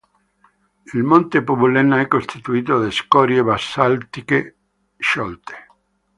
[0.95, 4.55] Il Monte Pubulena è costituito da scorie basaltiche
[4.97, 5.67] sciolte.